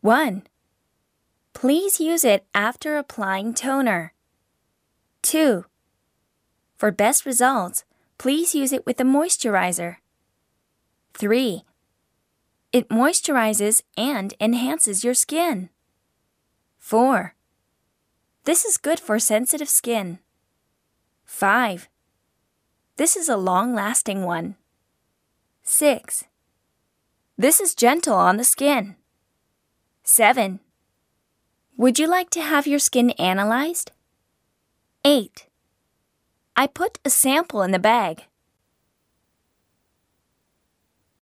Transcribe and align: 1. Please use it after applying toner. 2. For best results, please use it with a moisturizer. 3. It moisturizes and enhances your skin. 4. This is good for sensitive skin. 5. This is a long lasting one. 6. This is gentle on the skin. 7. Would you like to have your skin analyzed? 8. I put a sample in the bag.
1. 0.00 0.44
Please 1.54 1.98
use 1.98 2.24
it 2.24 2.46
after 2.54 2.96
applying 2.96 3.52
toner. 3.52 4.12
2. 5.22 5.64
For 6.76 6.92
best 6.92 7.26
results, 7.26 7.84
please 8.16 8.54
use 8.54 8.72
it 8.72 8.86
with 8.86 9.00
a 9.00 9.04
moisturizer. 9.04 9.96
3. 11.14 11.64
It 12.70 12.88
moisturizes 12.88 13.82
and 13.96 14.34
enhances 14.40 15.02
your 15.02 15.14
skin. 15.14 15.68
4. 16.78 17.34
This 18.44 18.64
is 18.64 18.76
good 18.76 19.00
for 19.00 19.18
sensitive 19.18 19.68
skin. 19.68 20.20
5. 21.24 21.88
This 22.98 23.16
is 23.16 23.28
a 23.28 23.36
long 23.36 23.74
lasting 23.74 24.22
one. 24.22 24.54
6. 25.64 26.24
This 27.36 27.60
is 27.60 27.74
gentle 27.74 28.14
on 28.14 28.36
the 28.36 28.44
skin. 28.44 28.94
7. 30.18 30.58
Would 31.76 32.00
you 32.00 32.08
like 32.08 32.28
to 32.30 32.40
have 32.40 32.66
your 32.66 32.80
skin 32.80 33.10
analyzed? 33.20 33.92
8. 35.04 35.46
I 36.56 36.66
put 36.66 36.98
a 37.04 37.08
sample 37.08 37.62
in 37.62 37.70
the 37.70 37.78
bag. 37.78 38.24